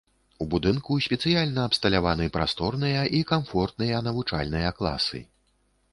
[0.43, 5.19] У будынку спецыяльна абсталяваны прасторныя і камфортныя навучальныя класы.